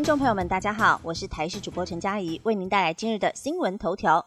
[0.00, 4.24] 听众朋友们，大家好，我是台视主播陈佳怡，为您带来今日的新闻头条。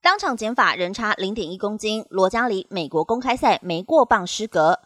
[0.00, 4.80] 当场减法，人差零点一公斤，罗嘉黎美国公开赛没过磅失格。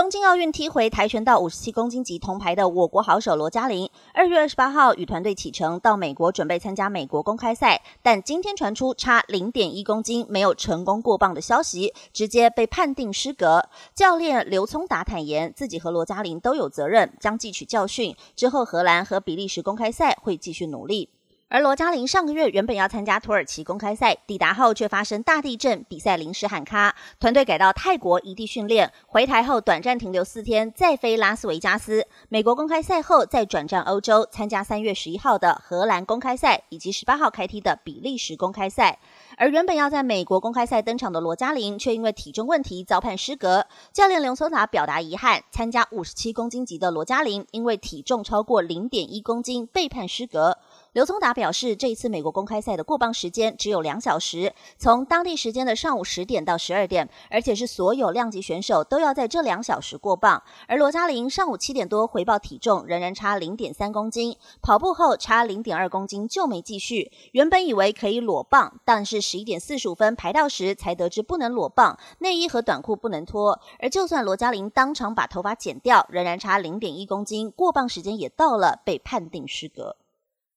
[0.00, 13.68] 东京奥运踢回跆拳道五十七公斤级铜牌的我国好手罗嘉玲，二月二十八号与团队启程到美国准备参加美国公开赛，但今天传出差零点一公斤没有成功过磅的消息，直接被判定失格。
[13.94, 21.10] 教练刘聪达坦言，自己和罗嘉玲都有责任，将汲取教训，之后荷兰和比利时公开赛会继续努力。
[21.52, 28.92] 而罗嘉玲上个月原本要参加土耳其公开赛，抵达后却发生大地震，比赛临时喊卡，团队改到泰国异地训练。
[29.08, 32.06] 回台后短暂停留四天，再飞拉斯维加斯。
[32.28, 39.00] 美国公开赛后再转战欧洲，参加三月十一号的荷兰公开赛以及十八号开踢的比利时公开赛。
[39.36, 43.66] 而原本要在美国公开赛登场的罗嘉玲，却因为体重问题遭判失格。
[43.92, 50.56] 教练刘松达表达遗憾，参加五十七公斤级的罗嘉玲，因为体重超过零点一公斤被判失格。
[50.92, 60.42] 刘聪达表示，这一次美国公开赛的过磅时间只有两小时，从当地时间的上午十点到十二点，而且是所有量级选手都要在这两小时过磅。
[60.66, 67.12] 而罗嘉玲上午七点多回报体重，仍然差零点三公斤，跑步后差零点二公斤就没继续。
[67.30, 73.60] 原本以为可以裸磅，但是十一点四十五分排到时才得知不能裸磅，内衣和短裤不能脱。
[73.78, 79.94] 而就算罗嘉玲当场把头发剪掉，仍然差零点一公斤，过磅时间也到了，被判定失格。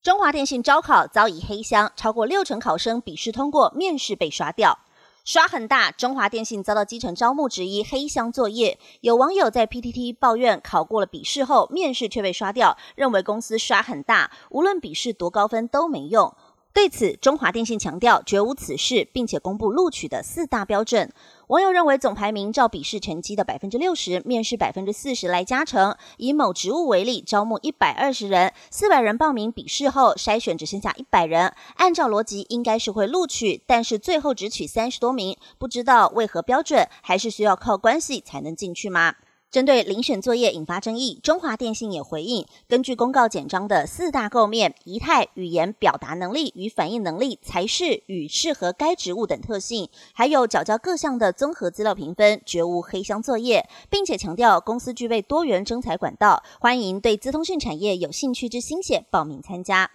[0.04, 4.80] 中华电信招考遭以黑箱，超过六成考生笔试通过，面试被刷掉，
[5.24, 5.92] 刷很大。
[5.92, 16.36] 中华电信遭到基层招募质疑黑箱作业，有网友在 PTT 抱怨考过了笔试后，面试却被刷掉，认为公司刷很大，无论笔试多高分都没用。
[16.74, 21.14] 对此，中华电信强调绝无此事，并且公布录取的四大标准。
[21.48, 25.96] 网友认为，总排名照笔试成绩的百分之六十，面试百分之四十来加成。
[26.18, 39.14] 以某职务为例，招募一百二十人，四百人报名笔试后筛选只剩下一百人，按照逻辑应该是会录取，但是最后只取三十多名，不知道为何标准，还是需要靠关系才能进去吗？
[39.54, 59.92] 针对遴选作业引发争议，中华电信也回应：根据公告简章的四大构面——仪态、语言表达能力与反应能力、才是与适合该职务等特性，还有缴交各项的综合资料评分，绝无黑箱作业，并且强调公司具备多元征才管道，欢迎对资通讯产业有兴趣之新血报名参加。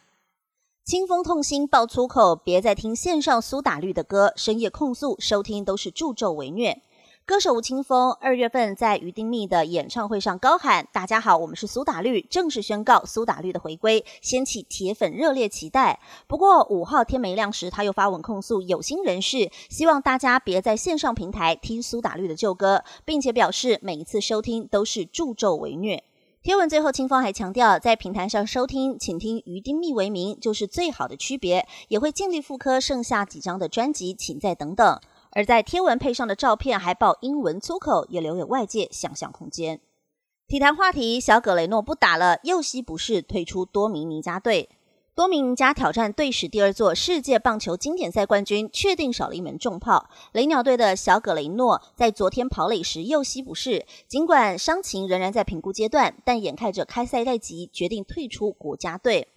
[0.84, 6.80] 清风痛心爆粗口，别再听线上苏打绿的歌，深夜控诉收听都是助纣为虐。
[7.28, 16.00] 歌手吴青峰二月份在于丁密的演唱会上高喊：“大家好，我们是苏打绿”，正式宣告苏打绿的回归，掀起铁粉热烈期待。
[16.26, 26.02] 不过五号天没亮时，他又发文控诉有心人士，希望大家别在线上平台听苏打绿的旧歌，并且表示每一次收听都是助纣为虐。
[26.42, 34.98] 贴文最后，清风还强调，在平台上收听，请听于丁密为名，就是最好的区别，也会尽力复刻剩下几张的专辑，请再等等。
[35.38, 39.80] 而在贴文配上的照片还报英文粗口，也留给外界想象空间。
[40.48, 44.68] 体坛话题：小葛雷诺不打了，右膝不适，退出多米尼加队。
[45.14, 50.10] 多米尼加挑战队史第二座世界棒球经典赛冠军，确定少了一门重炮。
[50.32, 59.28] 雷鸟队的小葛雷诺在昨天跑垒时右膝不适，尽管伤情仍然在评估阶段，但眼看着开赛在即，决定退出国家队。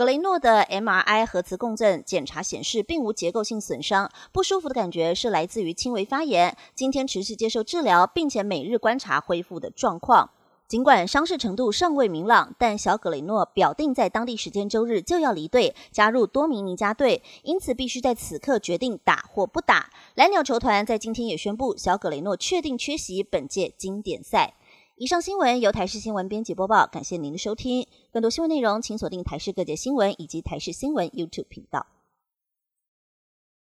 [0.00, 6.56] 格雷诺的 MRI 核磁共振检查显示，并无结构性损伤，不舒服的感觉是来自于轻微发炎。
[6.74, 10.30] 今天持续接受治疗，并且每日观察恢复的状况。
[10.66, 19.90] 尽管伤势程度尚未明朗，但小格雷诺表定在当地时间周日就要离队，加入多米尼加队，因此必须在此刻决定打或不打。
[20.14, 24.54] 蓝鸟球团在今天也宣布，小格雷诺确定缺席本届经典赛。
[24.96, 27.86] 以上新闻由台视新闻编辑播报，感谢您的收听。
[28.12, 31.86] 更多新闻内容，请锁定台视各界新闻以及台视新闻 YouTube 频道。